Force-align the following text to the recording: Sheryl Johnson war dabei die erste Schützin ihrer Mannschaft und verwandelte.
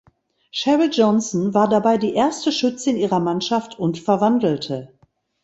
Sheryl 0.49 0.89
Johnson 0.91 1.53
war 1.53 1.69
dabei 1.69 1.99
die 1.99 2.15
erste 2.15 2.51
Schützin 2.51 2.97
ihrer 2.97 3.19
Mannschaft 3.19 3.77
und 3.77 3.99
verwandelte. 3.99 4.91